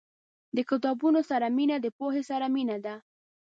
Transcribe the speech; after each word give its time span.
•د 0.55 0.57
کتابونو 0.69 1.19
سره 1.29 1.47
مینه، 1.57 1.77
د 1.81 1.87
پوهې 1.97 2.23
سره 2.29 2.45
مینه 2.55 2.77
ده. 2.85 2.95